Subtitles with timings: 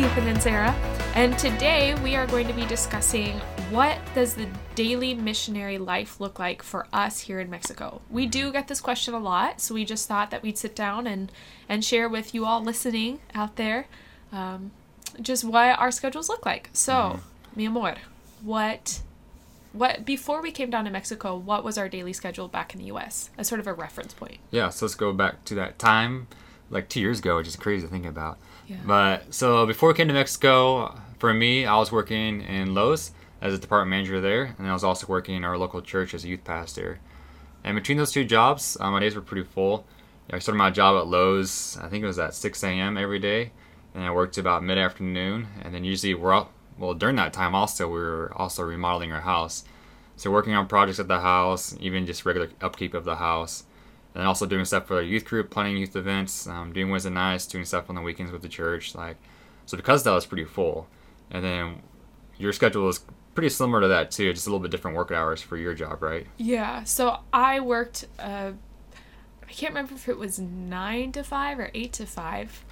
[0.00, 0.70] Ethan and Sarah,
[1.14, 6.38] and today we are going to be discussing what does the daily missionary life look
[6.38, 8.00] like for us here in Mexico.
[8.08, 11.06] We do get this question a lot, so we just thought that we'd sit down
[11.06, 11.30] and
[11.68, 13.88] and share with you all listening out there,
[14.32, 14.70] um,
[15.20, 16.70] just what our schedules look like.
[16.72, 17.20] So,
[17.54, 17.96] mi amor,
[18.40, 19.02] what
[19.74, 22.86] what before we came down to Mexico, what was our daily schedule back in the
[22.86, 23.28] U.S.
[23.36, 24.38] as sort of a reference point?
[24.50, 26.26] Yeah, so let's go back to that time,
[26.70, 28.38] like two years ago, which is crazy to think about.
[28.66, 28.76] Yeah.
[28.86, 33.10] But so before we came to Mexico, for me, I was working in Lowe's
[33.40, 36.24] as a department manager there, and I was also working in our local church as
[36.24, 37.00] a youth pastor.
[37.64, 39.86] And between those two jobs, uh, my days were pretty full.
[40.32, 42.96] I started my job at Lowe's, I think it was at 6 a.m.
[42.96, 43.50] every day,
[43.94, 45.48] and I worked about mid afternoon.
[45.62, 49.22] And then usually we're up, well, during that time also, we were also remodeling our
[49.22, 49.64] house.
[50.16, 53.64] So working on projects at the house, even just regular upkeep of the house.
[54.14, 57.46] And also doing stuff for the youth group, planning youth events, um, doing Wednesday nights,
[57.46, 58.94] doing stuff on the weekends with the church.
[58.94, 59.16] Like,
[59.66, 60.88] so because that was pretty full.
[61.30, 61.82] And then
[62.38, 65.40] your schedule was pretty similar to that too, just a little bit different work hours
[65.40, 66.26] for your job, right?
[66.36, 68.06] Yeah, so I worked.
[68.18, 68.52] Uh,
[69.42, 72.64] I can't remember if it was nine to five or eight to five,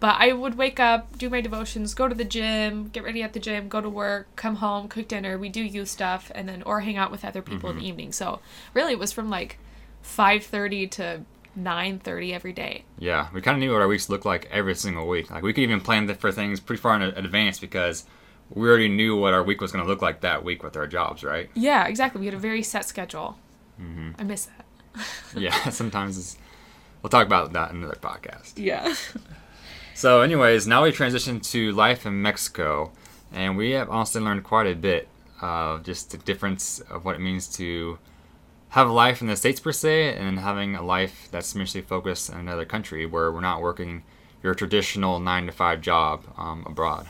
[0.00, 3.32] but I would wake up, do my devotions, go to the gym, get ready at
[3.32, 5.38] the gym, go to work, come home, cook dinner.
[5.38, 8.12] We do youth stuff, and then or hang out with other people in the evening.
[8.12, 8.40] So
[8.74, 9.58] really, it was from like
[10.02, 11.22] five thirty to
[11.56, 12.84] nine thirty every day.
[12.98, 15.30] Yeah, we kind of knew what our weeks looked like every single week.
[15.30, 18.04] Like we could even plan for things pretty far in advance because
[18.50, 20.86] we already knew what our week was going to look like that week with our
[20.86, 21.48] jobs, right?
[21.54, 22.20] Yeah, exactly.
[22.20, 23.38] We had a very set schedule.
[23.80, 24.10] Mm-hmm.
[24.18, 24.66] I miss that.
[25.34, 26.36] Yeah, sometimes it's,
[27.00, 28.54] we'll talk about that in another podcast.
[28.56, 28.94] Yeah.
[29.94, 32.92] So, anyways, now we transition to life in Mexico,
[33.32, 35.08] and we have honestly learned quite a bit
[35.40, 37.98] of just the difference of what it means to
[38.72, 42.30] have a life in the states per se, and having a life that's mostly focused
[42.30, 44.02] in another country where we're not working
[44.42, 47.06] your traditional nine to five job um, abroad.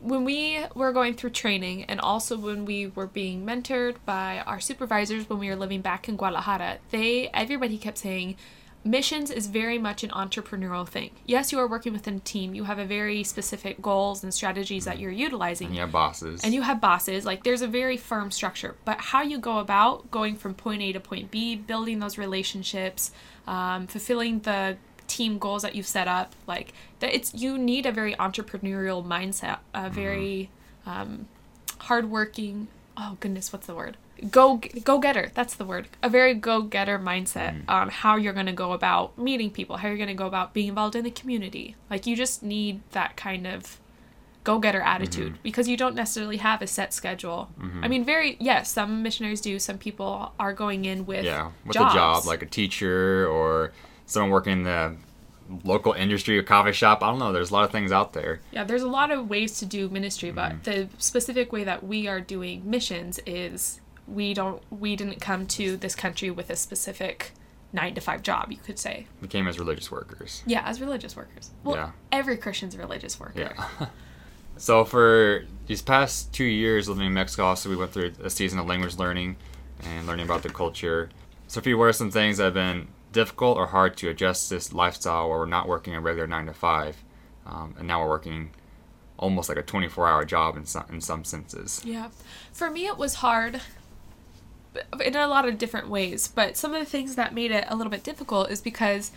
[0.00, 4.58] when we were going through training and also when we were being mentored by our
[4.60, 8.36] supervisors when we were living back in Guadalajara, they everybody kept saying
[8.84, 11.10] missions is very much an entrepreneurial thing.
[11.26, 12.54] Yes, you are working within a team.
[12.54, 15.68] You have a very specific goals and strategies that you're utilizing.
[15.68, 16.42] And you have bosses.
[16.42, 18.76] And you have bosses, like there's a very firm structure.
[18.84, 23.12] But how you go about going from point A to point B, building those relationships,
[23.46, 24.76] um, fulfilling the
[25.06, 29.58] team goals that you've set up, like that, it's you need a very entrepreneurial mindset,
[29.74, 30.50] a very
[30.86, 31.28] um,
[31.78, 32.68] hardworking.
[32.96, 33.96] Oh goodness, what's the word?
[34.30, 35.30] Go go getter.
[35.34, 35.88] That's the word.
[36.02, 37.64] A very go getter mindset mm.
[37.68, 40.54] on how you're going to go about meeting people, how you're going to go about
[40.54, 41.76] being involved in the community.
[41.90, 43.78] Like you just need that kind of
[44.44, 45.42] go getter attitude mm-hmm.
[45.42, 47.48] because you don't necessarily have a set schedule.
[47.60, 47.84] Mm-hmm.
[47.84, 49.58] I mean, very yes, some missionaries do.
[49.58, 51.94] Some people are going in with yeah, with jobs.
[51.94, 53.72] a job like a teacher or
[54.06, 54.96] someone working in the
[55.64, 57.02] local industry or coffee shop.
[57.02, 57.32] I don't know.
[57.32, 58.40] There's a lot of things out there.
[58.52, 60.62] Yeah, there's a lot of ways to do ministry, but Mm-hmm.
[60.62, 63.80] the specific way that we are doing missions is
[64.12, 67.32] we don't we didn't come to this country with a specific
[67.72, 69.06] nine to five job, you could say.
[69.20, 70.42] We came as religious workers.
[70.46, 71.50] Yeah, as religious workers.
[71.64, 71.90] Well, Yeah.
[72.10, 73.54] every Christian's a religious worker.
[73.80, 73.86] Yeah.
[74.58, 78.58] so for these past two years living in Mexico, also we went through a season
[78.58, 79.36] of language learning
[79.82, 81.08] and learning about the culture.
[81.46, 84.50] So if you what are some things that have been difficult or hard to adjust
[84.50, 87.02] this lifestyle where we're not working a regular nine to five,
[87.46, 88.50] um, and now we're working
[89.18, 91.80] almost like a 24-hour job in some in some senses.
[91.84, 92.08] Yeah.
[92.52, 93.60] For me, it was hard
[95.04, 97.76] in a lot of different ways, but some of the things that made it a
[97.76, 99.10] little bit difficult is because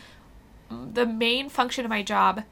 [0.69, 2.43] the main function of my job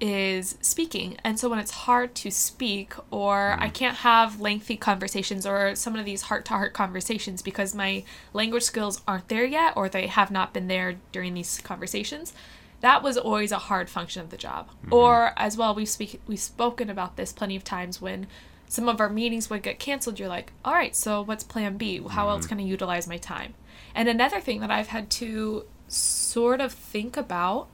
[0.00, 1.16] is speaking.
[1.22, 3.74] And so when it's hard to speak, or I mm.
[3.74, 8.62] can't have lengthy conversations or some of these heart to heart conversations because my language
[8.62, 12.32] skills aren't there yet, or they have not been there during these conversations.
[12.80, 14.68] That was always a hard function of the job.
[14.68, 14.94] Mm-hmm.
[14.94, 18.26] Or as well, we've speak we've spoken about this plenty of times when
[18.70, 20.18] some of our meetings would get canceled.
[20.18, 22.00] You're like, all right, so what's Plan B?
[22.08, 22.48] How else mm-hmm.
[22.48, 23.54] can I utilize my time?
[23.94, 27.68] And another thing that I've had to sort of think about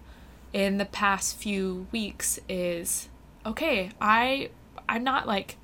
[0.54, 3.10] in the past few weeks is
[3.44, 4.48] okay i
[4.88, 5.56] i'm not like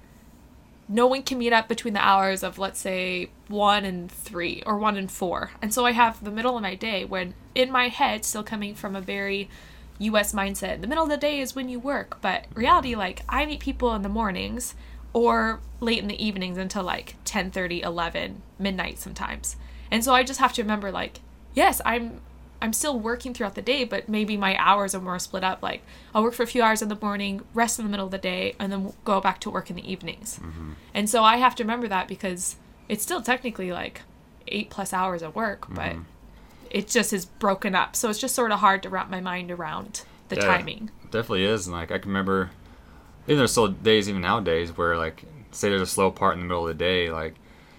[0.86, 4.76] no one can meet up between the hours of let's say 1 and 3 or
[4.76, 7.88] 1 and 4 and so i have the middle of my day when in my
[7.88, 9.48] head still coming from a very
[9.98, 13.46] us mindset the middle of the day is when you work but reality like i
[13.46, 14.74] meet people in the mornings
[15.12, 19.56] or late in the evenings until like 10 30 11 midnight sometimes
[19.90, 21.20] and so i just have to remember like
[21.54, 22.20] yes i'm
[22.62, 25.64] I'm still working throughout the day, but maybe my hours are more split up.
[25.64, 25.82] Like
[26.14, 28.18] I'll work for a few hours in the morning, rest in the middle of the
[28.18, 30.38] day, and then go back to work in the evenings.
[30.40, 30.74] Mm-hmm.
[30.94, 32.54] And so I have to remember that because
[32.88, 34.02] it's still technically like
[34.46, 36.02] eight plus hours of work, but mm-hmm.
[36.70, 37.96] it just is broken up.
[37.96, 40.46] So it's just sort of hard to wrap my mind around the Yeah.
[40.46, 40.90] timing.
[41.10, 41.66] definitely is.
[41.66, 42.50] And like I can remember
[43.26, 46.46] even there's still days even nowadays where like say there's a slow part in the
[46.46, 47.34] middle of the day like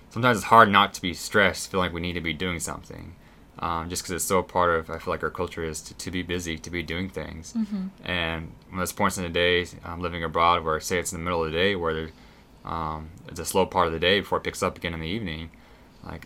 [0.10, 3.16] sometimes it's hard not to be stressed feel like we need to be doing something.
[3.60, 6.12] Um, just because it's so part of i feel like our culture is to, to
[6.12, 7.54] be busy to be doing things.
[7.54, 7.88] Mm-hmm.
[8.04, 11.24] and when there's points in the day um, living abroad where say it's in the
[11.24, 12.10] middle of the day where there,
[12.66, 15.07] um, it's a slow part of the day before it picks up again in the
[15.07, 15.51] evening
[16.04, 16.25] like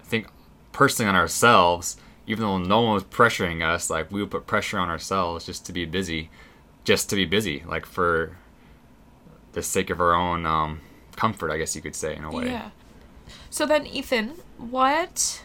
[0.00, 0.28] i think
[0.72, 1.96] personally on ourselves
[2.26, 5.66] even though no one was pressuring us like we would put pressure on ourselves just
[5.66, 6.30] to be busy
[6.84, 8.36] just to be busy like for
[9.52, 10.80] the sake of our own um,
[11.16, 12.70] comfort i guess you could say in a way Yeah.
[13.48, 15.42] So then, Ethan, what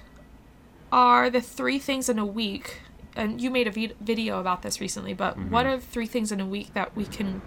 [0.91, 2.81] are the three things in a week?
[3.15, 6.31] And you made a vid- video about this recently, but what are the three things
[6.31, 7.41] in a week that we can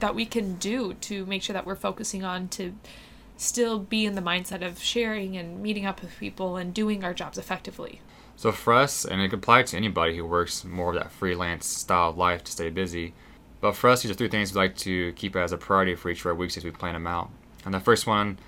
[0.00, 2.74] that we can do to make sure that we're focusing on to
[3.36, 7.14] still be in the mindset of sharing and meeting up with people and doing our
[7.14, 8.00] jobs effectively?
[8.36, 11.66] So for us, and it can apply to anybody who works more of that freelance
[11.66, 13.14] style of life to stay busy.
[13.60, 16.10] But for us, these are three things we like to keep as a priority for
[16.10, 17.30] each of our weeks as we plan them out.
[17.64, 18.38] And the first one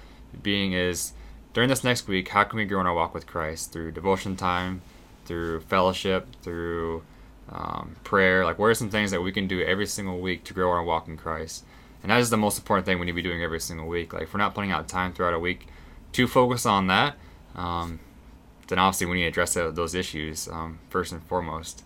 [0.42, 1.12] being is
[1.54, 4.36] during this next week, how can we grow in our walk with Christ through devotion
[4.36, 4.82] time,
[5.24, 7.02] through fellowship, through
[7.48, 8.44] um, prayer?
[8.44, 10.82] Like, what are some things that we can do every single week to grow our
[10.82, 11.64] walk in Christ?
[12.02, 14.12] And that is the most important thing we need to be doing every single week.
[14.12, 15.68] Like, if we're not putting out time throughout a week
[16.12, 17.16] to focus on that,
[17.54, 18.00] um,
[18.68, 21.84] then obviously we need to address those issues um, first and foremost.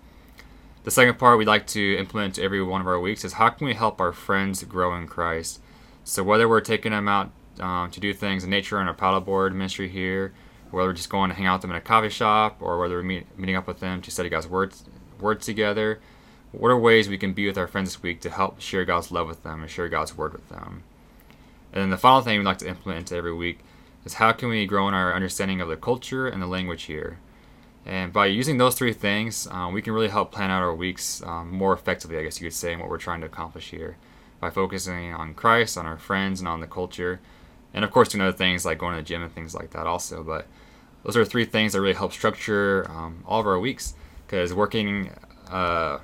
[0.82, 3.50] The second part we'd like to implement to every one of our weeks is how
[3.50, 5.61] can we help our friends grow in Christ?
[6.05, 9.53] So whether we're taking them out um, to do things in nature on our paddleboard
[9.53, 10.32] ministry here,
[10.71, 12.97] whether we're just going to hang out with them in a coffee shop, or whether
[12.97, 14.73] we're meet, meeting up with them to study God's word,
[15.21, 16.00] word together,
[16.53, 19.12] what are ways we can be with our friends this week to help share God's
[19.12, 20.83] love with them and share God's word with them?
[21.73, 23.61] And then the final thing we'd like to implement every week
[24.05, 27.19] is how can we grow in our understanding of the culture and the language here?
[27.87, 31.23] And by using those three things, um, we can really help plan out our weeks
[31.25, 33.97] um, more effectively, I guess you could say, in what we're trying to accomplish here.
[34.38, 37.20] By focusing on Christ, on our friends, and on the culture.
[37.73, 39.87] And of course, doing other things like going to the gym and things like that
[39.87, 40.23] also.
[40.23, 40.47] But
[41.05, 43.94] those are three things that really help structure um, all of our weeks.
[44.26, 45.11] Because working,
[45.50, 45.99] uh,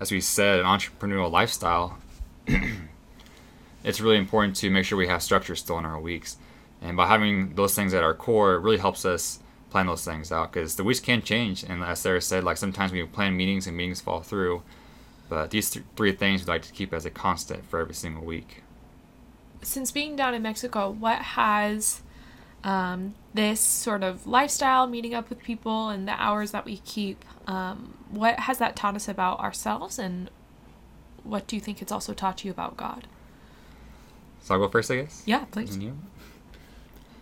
[0.00, 1.98] as we said, an entrepreneurial lifestyle,
[3.84, 6.36] it's really important to make sure we have structure still in our weeks.
[6.80, 9.40] And by having those things at our core, it really helps us
[9.70, 11.62] plan those things out because the weeks can change.
[11.62, 14.62] And as Sarah said, like sometimes we plan meetings and meetings fall through.
[15.28, 18.24] But these th- three things we'd like to keep as a constant for every single
[18.24, 18.62] week.
[19.60, 22.02] Since being down in Mexico, what has
[22.64, 27.24] um, this sort of lifestyle, meeting up with people, and the hours that we keep,
[27.46, 30.30] um, what has that taught us about ourselves, and
[31.24, 33.06] what do you think it's also taught you about God?
[34.40, 35.22] So I'll go first, I guess.
[35.26, 35.76] Yeah, please.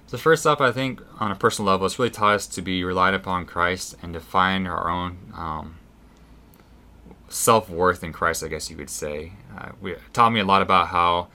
[0.08, 2.84] So first up, I think on a personal level, it's really taught us to be
[2.84, 5.78] reliant upon Christ and to find our own um,
[7.28, 8.44] self worth in Christ.
[8.44, 9.32] I guess you could say.
[9.58, 11.26] Uh, we it taught me a lot about how,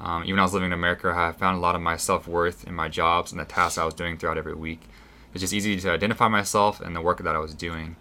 [0.00, 2.26] um, even when I was living in America, I found a lot of my self
[2.26, 4.88] worth in my jobs and the tasks I was doing throughout every week.
[5.32, 7.94] It's just easy to identify myself and the work that I was doing.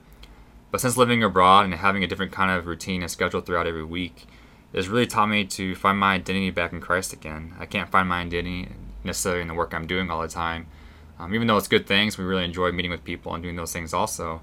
[0.71, 3.83] But since living abroad and having a different kind of routine and schedule throughout every
[3.83, 4.25] week,
[4.73, 7.53] it's really taught me to find my identity back in Christ again.
[7.59, 8.69] I can't find my identity
[9.05, 10.67] necessarily in the work I'm doing all the time.
[11.19, 13.71] Um, even though it's good things, we really enjoy meeting with people and doing those
[13.71, 14.41] things also.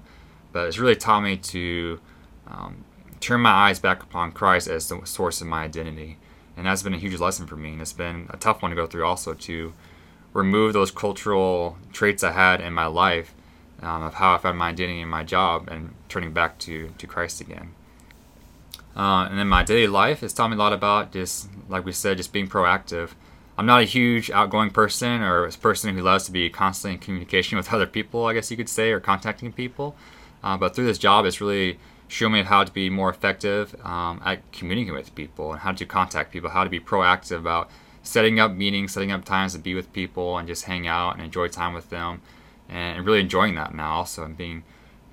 [0.51, 1.99] But it's really taught me to
[2.47, 2.85] um,
[3.19, 6.17] turn my eyes back upon Christ as the source of my identity.
[6.57, 7.73] And that's been a huge lesson for me.
[7.73, 9.73] And it's been a tough one to go through also to
[10.33, 13.33] remove those cultural traits I had in my life
[13.81, 17.07] um, of how I found my identity in my job and turning back to, to
[17.07, 17.73] Christ again.
[18.95, 21.91] Uh, and then my daily life has taught me a lot about just, like we
[21.91, 23.11] said, just being proactive.
[23.57, 26.99] I'm not a huge outgoing person or a person who loves to be constantly in
[26.99, 29.95] communication with other people, I guess you could say, or contacting people.
[30.43, 34.21] Uh, but through this job, it's really shown me how to be more effective um,
[34.25, 37.69] at communicating with people and how to contact people, how to be proactive about
[38.01, 41.23] setting up meetings, setting up times to be with people and just hang out and
[41.23, 42.21] enjoy time with them,
[42.67, 44.63] and really enjoying that now also and being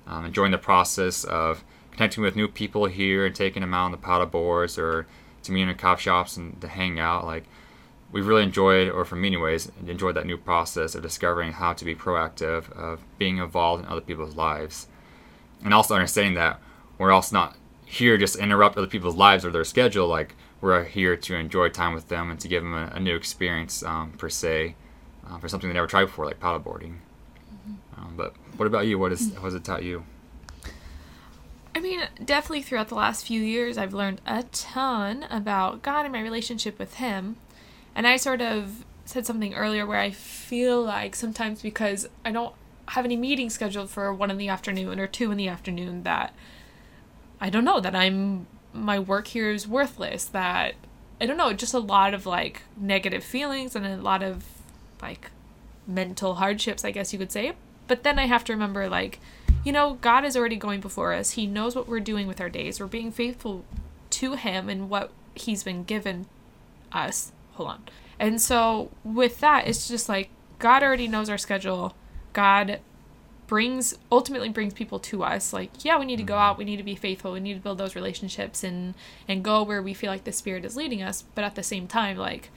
[0.07, 3.91] um, enjoying the process of connecting with new people here and taking them out on
[3.91, 5.05] the paddle boards or
[5.43, 7.25] to meet in coffee shops and to hang out.
[7.25, 7.45] Like
[8.11, 11.85] we've really enjoyed, or for me anyways, enjoyed that new process of discovering how to
[11.85, 14.87] be proactive, of being involved in other people's lives,
[15.63, 16.59] and also understanding that
[16.97, 20.07] we're also not here just to interrupt other people's lives or their schedule.
[20.07, 23.15] Like we're here to enjoy time with them and to give them a, a new
[23.15, 24.75] experience um, per se,
[25.27, 26.97] uh, for something they never tried before, like paddleboarding.
[27.97, 28.97] Um, but what about you?
[28.97, 30.03] What is what has it taught you?
[31.73, 36.11] I mean, definitely throughout the last few years, I've learned a ton about God and
[36.11, 37.37] my relationship with Him.
[37.95, 42.55] And I sort of said something earlier where I feel like sometimes because I don't
[42.89, 46.33] have any meetings scheduled for one in the afternoon or two in the afternoon, that
[47.39, 50.75] I don't know, that I'm my work here is worthless, that
[51.19, 54.45] I don't know, just a lot of like negative feelings and a lot of
[55.01, 55.31] like
[55.85, 57.53] mental hardships, I guess you could say.
[57.87, 59.19] But then I have to remember like,
[59.63, 61.31] you know, God is already going before us.
[61.31, 62.79] He knows what we're doing with our days.
[62.79, 63.65] We're being faithful
[64.11, 66.27] to him and what he's been given
[66.91, 67.31] us.
[67.53, 67.83] Hold on.
[68.19, 70.29] And so with that, it's just like
[70.59, 71.95] God already knows our schedule.
[72.33, 72.79] God
[73.51, 75.51] brings ultimately brings people to us.
[75.51, 76.41] Like yeah we need to go mm-hmm.
[76.41, 76.57] out.
[76.57, 77.33] We need to be faithful.
[77.33, 78.95] We need to build those relationships and
[79.27, 81.23] and go where we feel like the spirit is leading us.
[81.35, 82.49] But at the same time like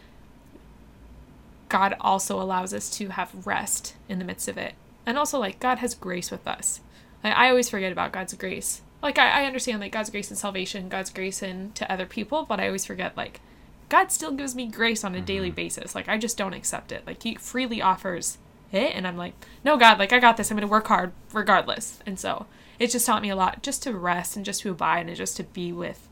[1.69, 4.75] god also allows us to have rest in the midst of it.
[5.05, 6.81] And also like god has grace with us.
[7.25, 8.83] Like, i always forget about god's grace.
[9.03, 12.45] Like I, I understand like god's grace in salvation god's grace in to other people
[12.49, 13.41] but i always forget like
[13.89, 15.95] god still gives me grace on a daily basis.
[15.95, 17.07] Like i just don't accept it.
[17.07, 18.39] Like he freely offers
[18.73, 20.51] it and i'm like no god like i got this.
[20.51, 22.01] I'm gonna work hard regardless.
[22.07, 22.47] And so
[22.79, 25.37] it just taught me a lot just to rest and just to abide and just
[25.37, 26.09] to be with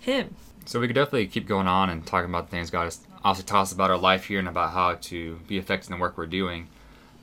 [0.00, 0.36] him.
[0.64, 3.42] So we could definitely keep going on and talking about the things God has also
[3.42, 6.16] taught us about our life here and about how to be effective in the work
[6.16, 6.68] we're doing.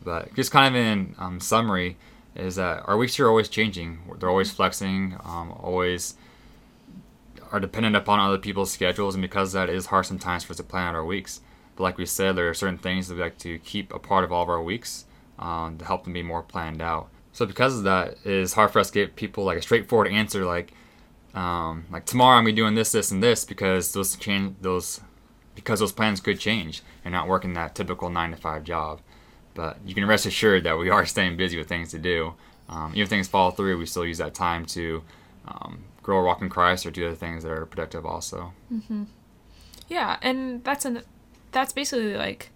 [0.04, 1.98] But just kind of in um, summary,
[2.36, 4.00] is that our weeks are always changing.
[4.20, 6.16] They're always flexing, um, always
[7.52, 10.64] are dependent upon other people's schedules, and because that, is hard sometimes for us to
[10.64, 11.42] plan out our weeks.
[11.76, 14.24] But like we said, there are certain things that we like to keep a part
[14.24, 15.06] of all of our weeks
[15.38, 17.10] um, to help them be more planned out.
[17.34, 20.08] So because of that, it is hard for us to give people like a straightforward
[20.08, 20.74] answer, like
[21.34, 25.02] um, like tomorrow I'm gonna be doing this, this, and this because those change those
[25.54, 26.82] because those plans could change.
[27.04, 29.02] You're not working that typical nine to five job,
[29.54, 32.34] but you can rest assured that we are staying busy with things to do.
[32.70, 35.04] Um, even if things fall through, we still use that time to
[35.48, 38.54] um, grow our walk in Christ or do other things that are productive also.
[38.72, 39.06] Mm-hmm.
[39.88, 41.02] Yeah, and that's an
[41.52, 42.52] that's basically like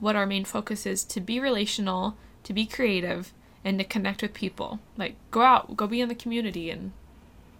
[0.00, 4.32] what our main focus is to be relational, to be creative, and to connect with
[4.32, 4.80] people.
[4.96, 6.92] Like go out, go be in the community and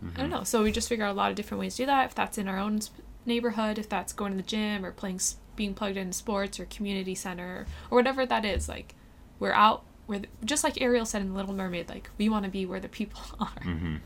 [0.00, 0.30] I don't mm-hmm.
[0.30, 0.44] know.
[0.44, 2.06] So we just figure out a lot of different ways to do that.
[2.06, 2.80] If that's in our own
[3.26, 5.20] neighborhood, if that's going to the gym or playing,
[5.56, 8.94] being plugged into sports or community center or whatever that is, like
[9.38, 9.84] we're out.
[10.06, 12.80] Where the, just like Ariel said in Little Mermaid, like we want to be where
[12.80, 14.00] the people are.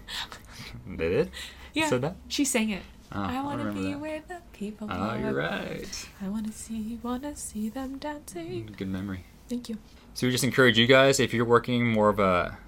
[0.86, 1.30] They did?
[1.74, 2.16] Yeah, Said that?
[2.28, 2.82] she sang it.
[3.12, 4.00] Oh, I I want to be that.
[4.00, 5.18] where the people Oh, are.
[5.18, 6.08] you're right.
[6.22, 8.68] I want to see, want to see them dancing.
[8.70, 9.24] Mm, good memory.
[9.48, 9.78] Thank you.
[10.14, 12.58] So we just encourage you guys if you're working more of a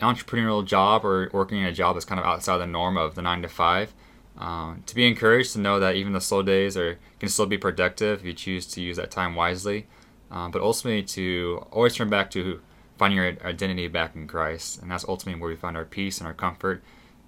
[0.00, 3.22] entrepreneurial job or working in a job that's kind of outside the norm of the
[3.22, 3.92] nine to five,
[4.38, 7.58] um, to be encouraged to know that even the slow days are can still be
[7.58, 9.86] productive if you choose to use that time wisely.
[10.30, 12.60] Um, but ultimately, to always turn back to
[12.98, 16.26] finding your identity back in Christ, and that's ultimately where we find our peace and
[16.26, 16.82] our comfort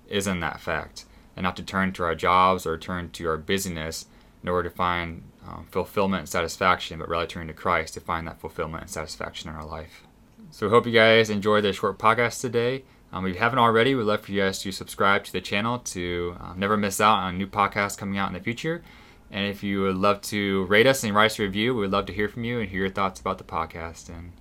[0.09, 1.05] is in that fact,
[1.37, 4.07] and not to turn to our jobs or turn to our busyness
[4.43, 8.27] in order to find um, fulfillment and satisfaction, but rather turn to Christ to find
[8.27, 10.03] that fulfillment and satisfaction in our life.
[10.51, 12.85] So we hope you guys enjoyed this short podcast today.
[13.13, 15.79] Um, if you haven't already, we'd love for you guys to subscribe to the channel
[15.79, 18.83] to um, never miss out on new podcasts coming out in the future.
[19.31, 21.93] And if you would love to rate us and write us a review, we would
[21.93, 24.09] love to hear from you and hear your thoughts about the podcast.
[24.09, 24.33] And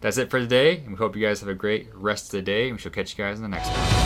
[0.00, 0.78] that's it for today.
[0.78, 2.64] And we hope you guys have a great rest of the day.
[2.64, 4.03] And we shall catch you guys in the next one.